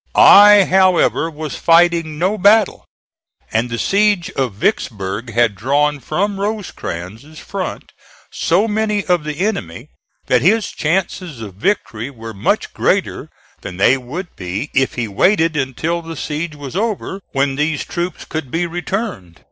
[0.15, 2.85] I, however, was fighting no battle,
[3.51, 7.91] and the siege of Vicksburg had drawn from Rosecrans' front
[8.31, 9.89] so many of the enemy
[10.25, 13.29] that his chances of victory were much greater
[13.61, 18.25] than they would be if he waited until the siege was over, when these troops
[18.25, 19.39] could be returned.